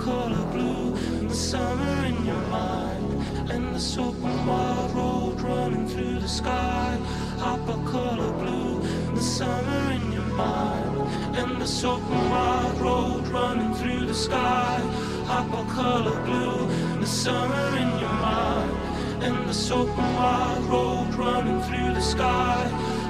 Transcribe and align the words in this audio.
color 0.00 0.44
blue, 0.52 0.96
the 1.28 1.34
summer 1.34 2.04
in 2.06 2.24
your 2.24 2.44
mind, 2.48 3.50
and 3.50 3.74
the 3.74 3.80
soap 3.80 4.16
and 4.24 4.46
wild 4.48 4.90
road 4.94 5.40
running 5.42 5.86
through 5.86 6.18
the 6.20 6.28
sky. 6.28 6.98
Hypercolor 7.36 8.32
blue, 8.40 8.80
the 9.14 9.20
summer 9.20 9.92
in 9.92 10.12
your 10.12 10.30
mind, 10.44 10.96
and 11.36 11.60
the 11.60 11.66
soap 11.66 12.02
and 12.10 12.30
wild 12.30 12.78
road 12.80 13.28
running 13.28 13.74
through 13.74 14.06
the 14.06 14.14
sky. 14.14 14.80
Hypercolor 15.26 16.18
blue, 16.24 16.66
the 17.00 17.06
summer 17.06 17.68
in 17.82 17.90
your 18.04 18.16
mind, 18.30 18.76
and 19.22 19.48
the 19.48 19.54
soap 19.54 19.90
and 19.98 20.16
wild 20.16 20.64
road 20.64 21.14
running 21.14 21.60
through 21.62 21.92
the 21.92 22.06
sky. 22.14 22.62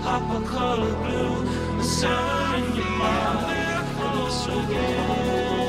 Hypercolor 0.03 0.97
blue, 1.05 1.37
the 1.79 1.85
summer 1.85 2.57
in 2.57 2.75
your 2.75 2.93
mind, 2.99 3.47
and 3.47 4.27
the 4.27 4.31
soap 4.31 4.71
and 4.71 5.09
wild 5.09 5.60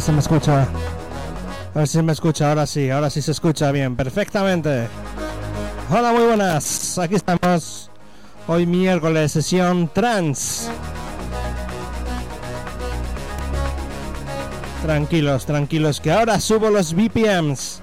Ver 0.00 0.06
si 0.06 0.12
me 0.12 0.20
escucha. 0.20 0.62
A 1.74 1.78
ver 1.78 1.86
si 1.86 2.02
me 2.02 2.12
escucha. 2.12 2.48
Ahora 2.48 2.66
sí, 2.66 2.88
ahora 2.88 3.10
sí 3.10 3.20
se 3.20 3.32
escucha 3.32 3.70
bien. 3.70 3.96
Perfectamente. 3.96 4.88
Hola, 5.90 6.12
muy 6.12 6.22
buenas. 6.24 6.96
Aquí 6.96 7.16
estamos. 7.16 7.90
Hoy 8.46 8.64
miércoles, 8.64 9.32
sesión 9.32 9.90
trans. 9.92 10.70
Tranquilos, 14.80 15.44
tranquilos, 15.44 16.00
que 16.00 16.10
ahora 16.10 16.40
subo 16.40 16.70
los 16.70 16.94
BPMs. 16.94 17.82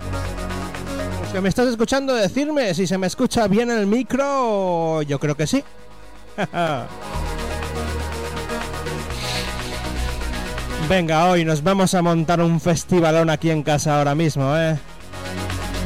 Que 1.31 1.39
me 1.39 1.49
estás 1.49 1.67
escuchando, 1.67 2.15
decirme 2.15 2.73
si 2.73 2.87
se 2.87 2.97
me 2.97 3.05
escucha 3.05 3.47
bien 3.47 3.69
el 3.69 3.85
micro. 3.85 5.03
Yo 5.03 5.19
creo 5.19 5.37
que 5.37 5.45
sí. 5.45 5.63
Venga, 10.89 11.29
hoy 11.29 11.43
nos 11.43 11.61
vamos 11.61 11.93
a 11.95 12.01
montar 12.01 12.39
un 12.39 12.61
festivalón 12.61 13.29
aquí 13.29 13.49
en 13.49 13.61
casa 13.61 13.97
ahora 13.97 14.15
mismo, 14.15 14.55
¿eh? 14.55 14.79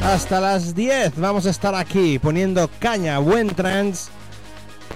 Hasta 0.04 0.40
las 0.40 0.76
10 0.76 1.14
vamos 1.16 1.44
a 1.46 1.50
estar 1.50 1.74
aquí 1.74 2.20
poniendo 2.20 2.70
caña, 2.78 3.18
buen 3.18 3.48
trance, 3.48 4.12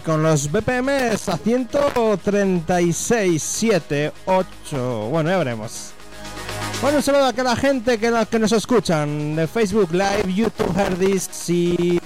con 0.05 0.23
los 0.23 0.53
BPMs 0.53 1.29
a 1.29 1.37
136, 1.37 3.43
7, 3.43 4.13
8. 4.27 5.09
Bueno, 5.11 5.31
ya 5.31 5.39
veremos. 5.39 5.91
Bueno, 6.81 6.99
un 6.99 7.03
saludo 7.03 7.25
a 7.25 7.31
aquella 7.31 7.57
gente 7.57 7.99
que, 7.99 8.27
que 8.31 8.39
nos 8.39 8.53
escuchan 8.53 9.35
de 9.35 9.49
Facebook 9.49 9.91
Live, 9.91 10.33
YouTube, 10.33 10.79
Herdis 10.79 11.51
y 11.51 12.01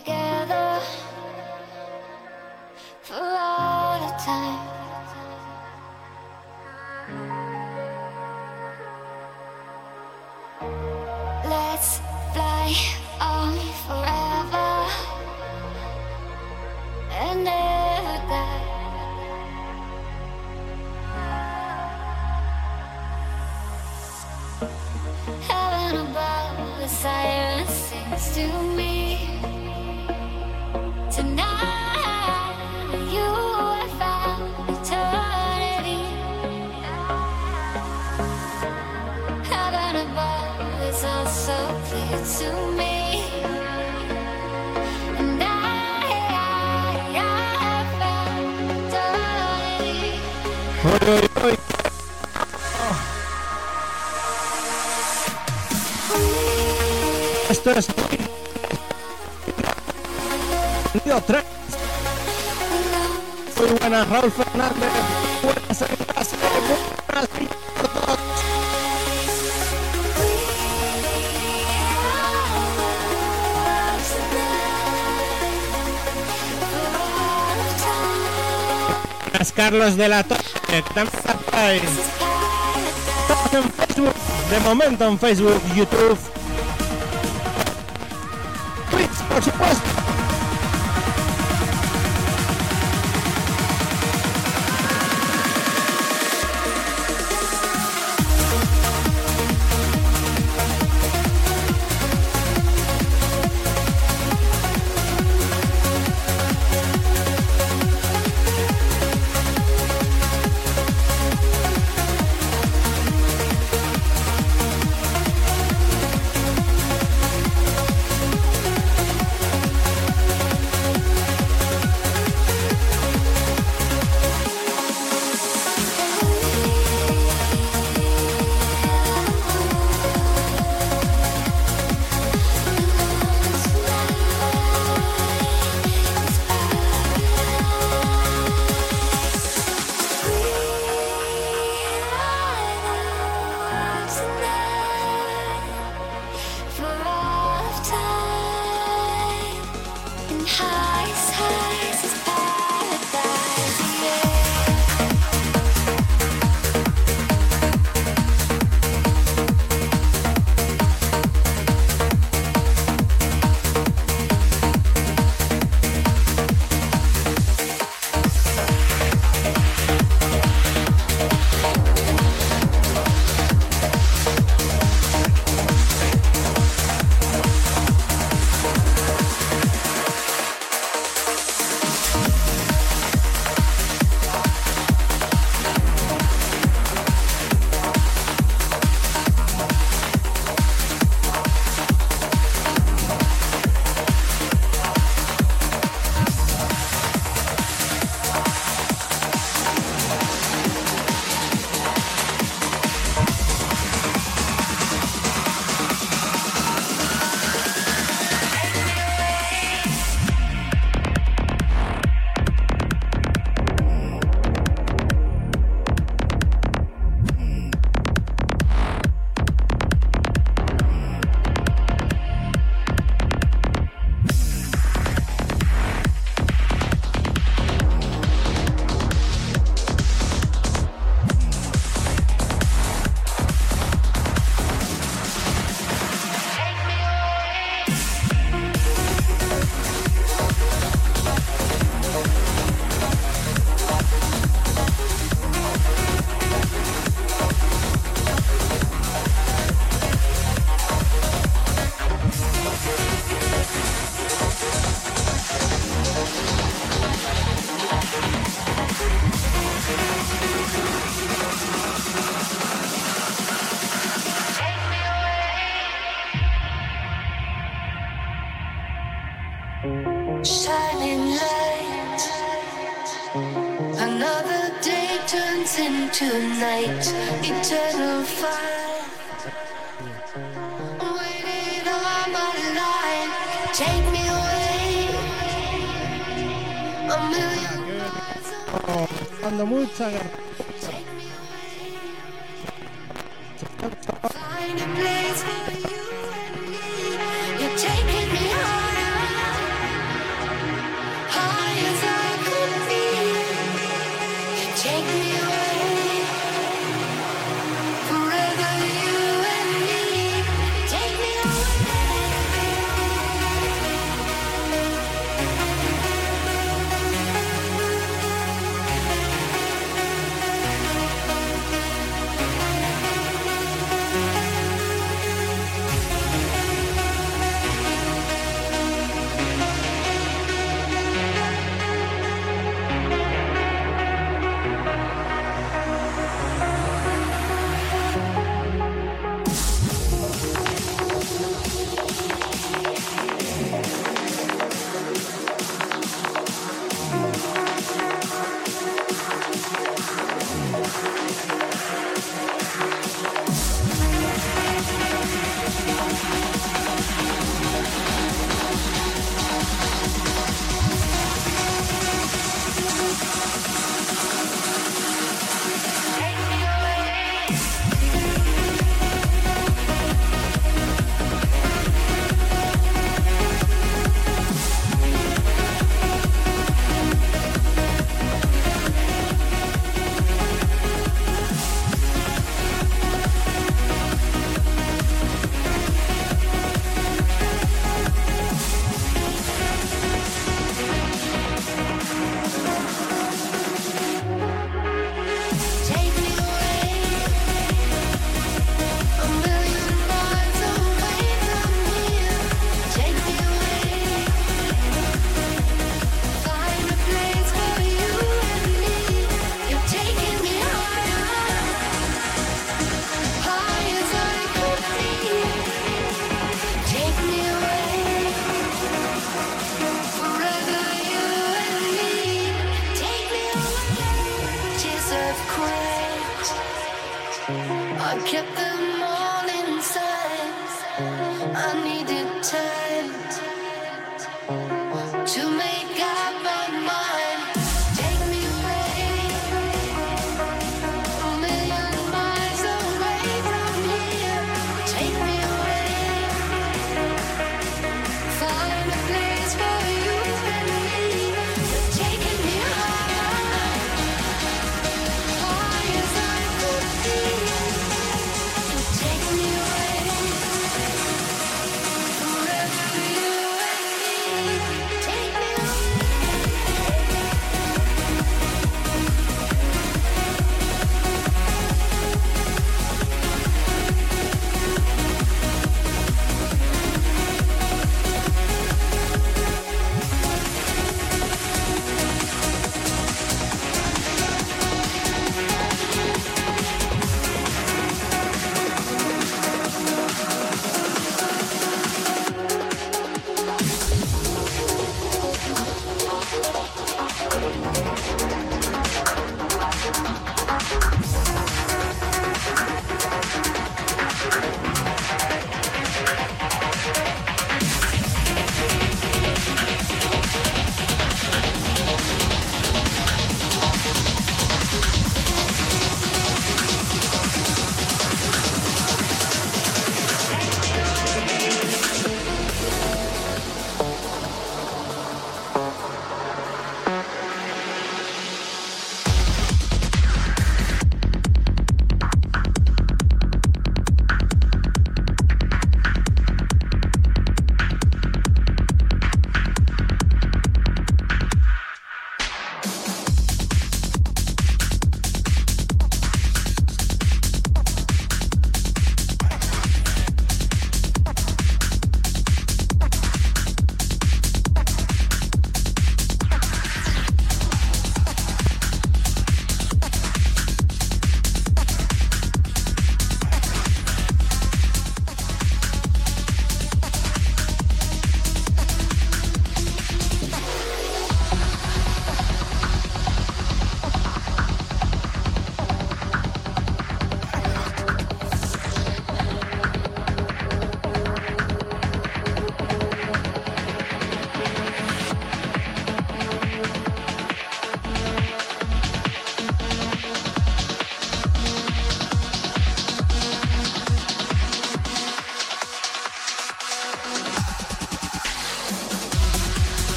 together. 0.00 0.65
de 79.94 80.08
la 80.08 80.24
Torre, 80.24 80.42
también 80.94 81.12
en 83.52 83.72
Facebook, 83.72 84.14
de 84.50 84.60
momento 84.60 85.04
en 85.06 85.16
Facebook, 85.18 85.62
YouTube, 85.76 86.18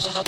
Thank 0.00 0.27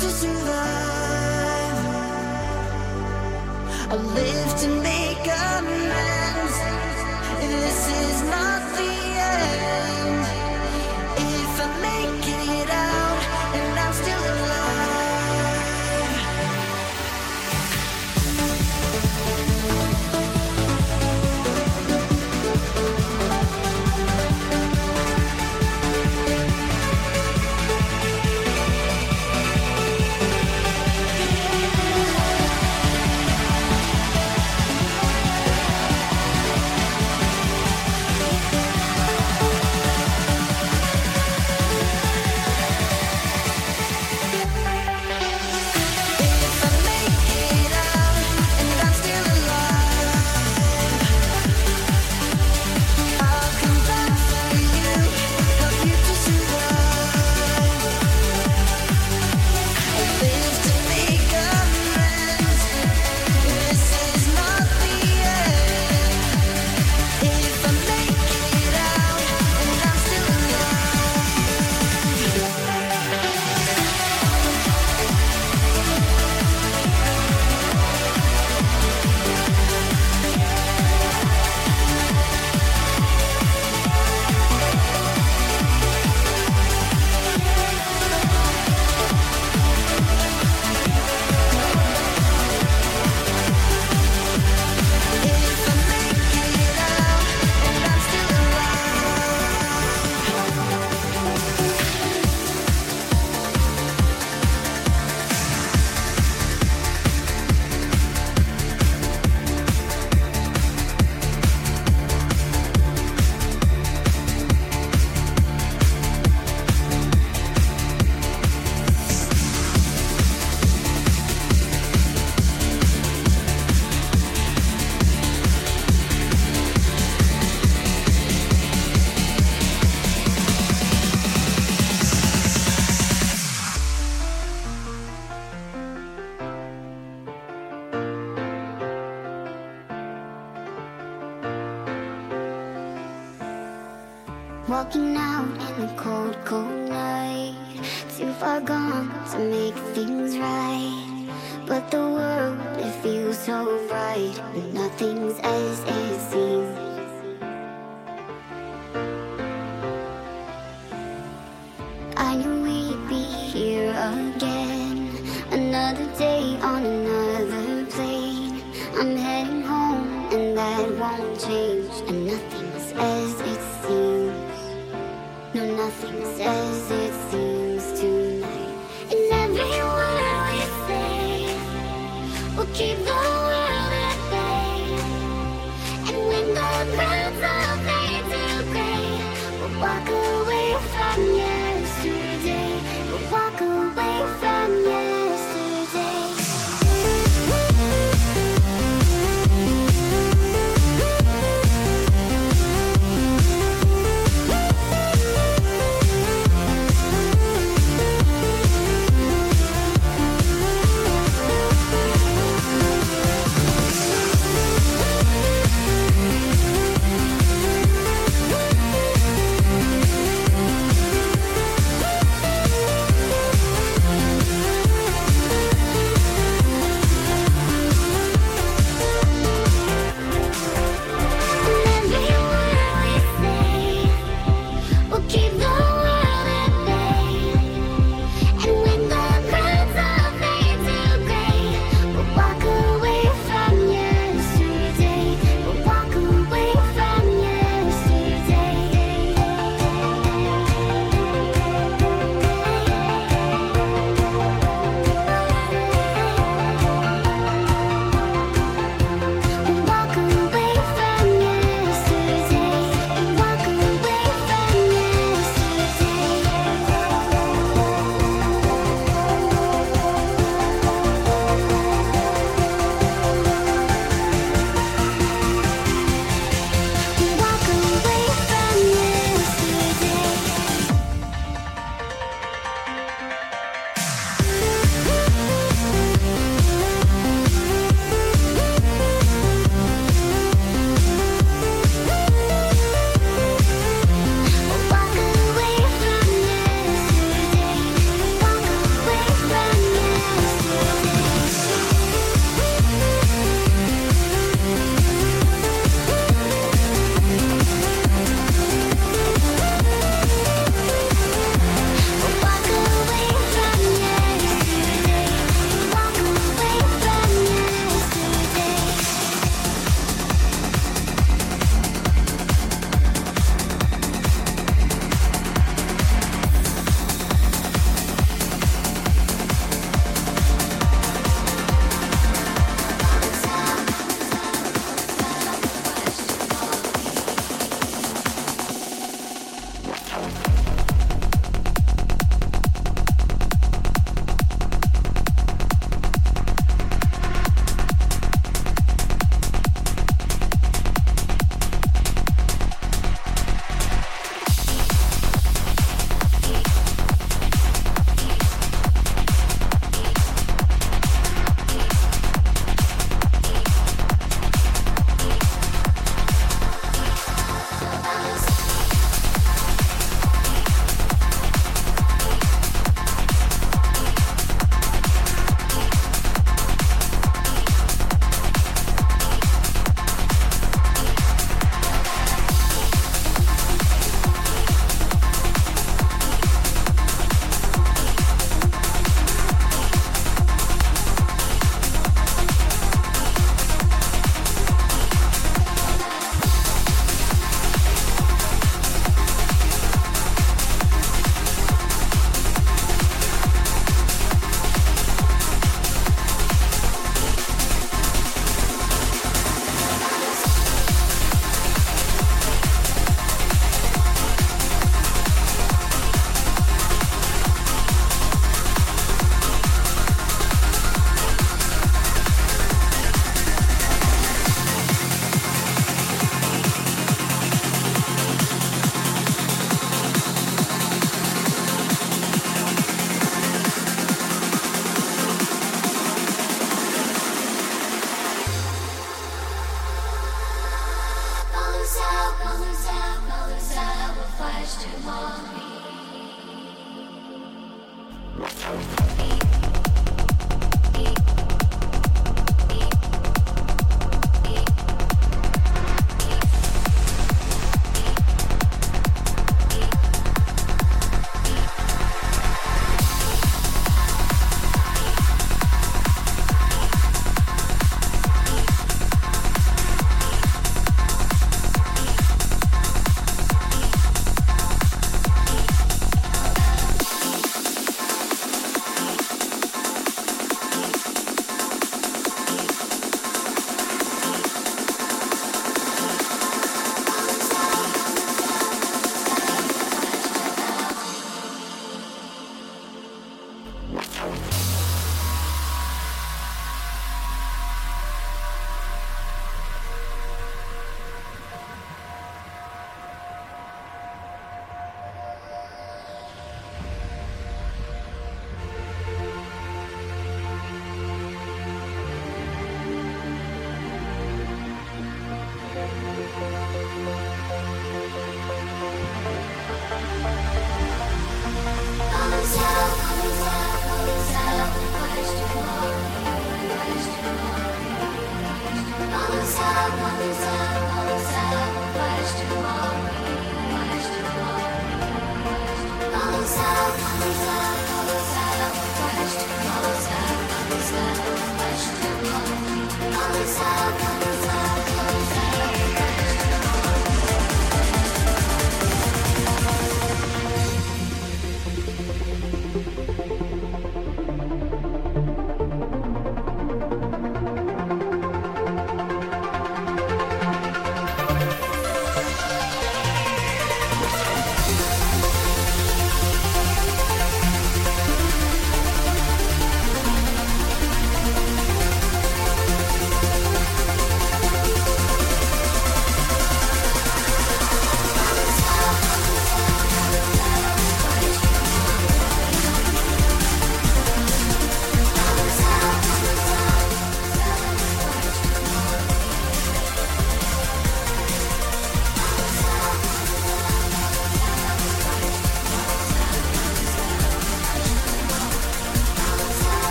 to 0.00 0.08
survive. 0.08 1.78
I 3.90 3.96
live 3.96 4.60
to 4.60 4.79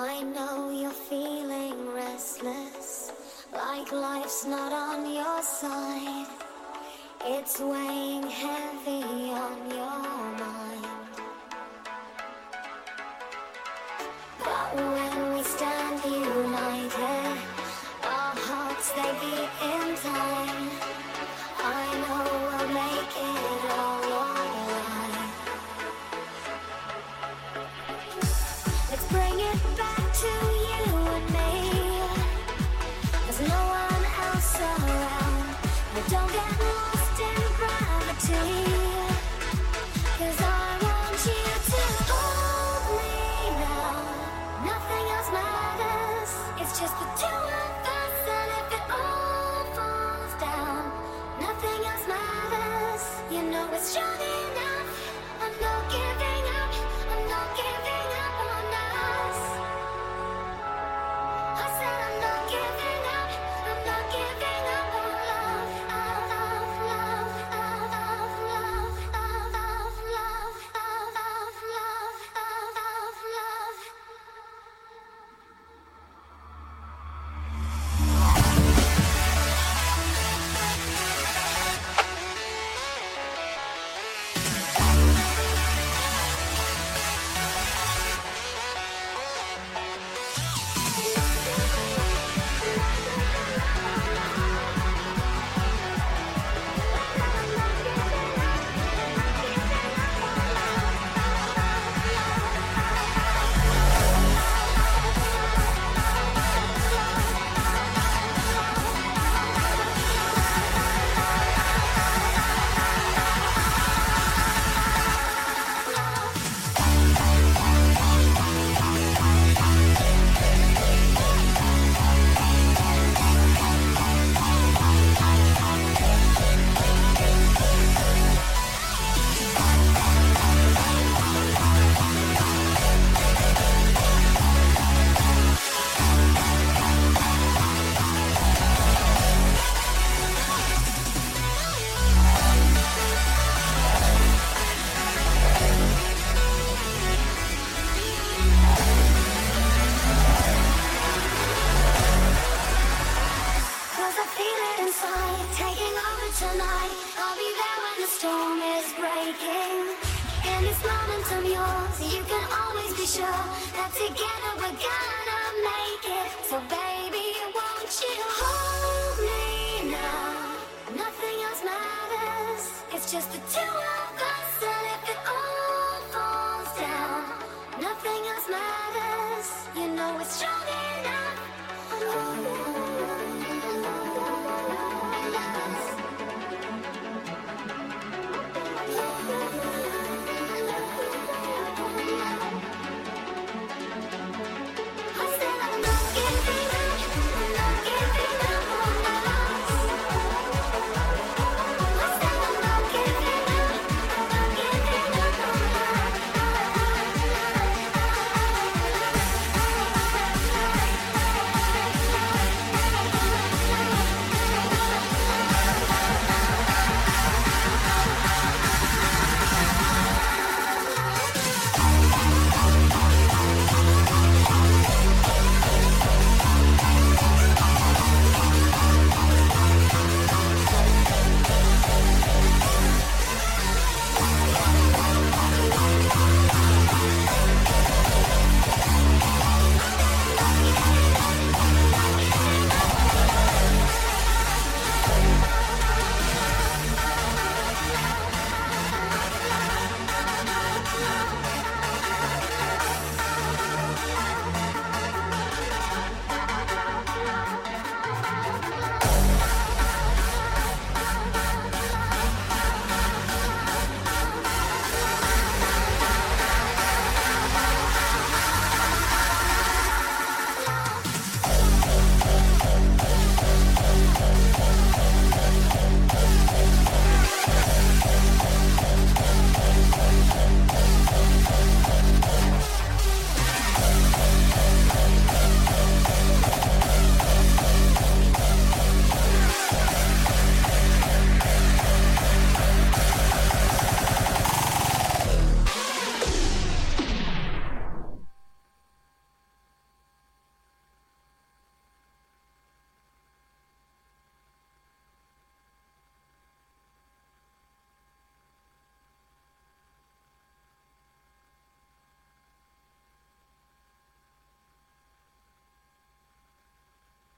I 0.00 0.22
know 0.22 0.70
you're 0.70 0.90
feeling 0.92 1.92
restless, 1.92 3.10
like 3.52 3.90
life's 3.90 4.46
not 4.46 4.72
on 4.72 5.12
your 5.12 5.42
side. 5.42 6.26
It's 7.24 7.58
weighing 7.58 8.22
heavy. 8.22 8.67